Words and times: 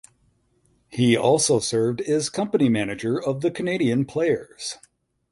He 0.89 1.15
also 1.15 1.59
served 1.59 2.01
as 2.01 2.27
company 2.31 2.69
manager 2.69 3.21
of 3.23 3.41
the 3.41 3.51
Canadian 3.51 4.03
Players. 4.05 4.79